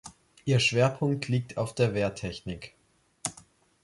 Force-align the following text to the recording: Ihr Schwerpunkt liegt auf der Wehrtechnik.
Ihr 0.45 0.59
Schwerpunkt 0.59 1.27
liegt 1.27 1.57
auf 1.59 1.75
der 1.75 1.93
Wehrtechnik. 1.93 2.73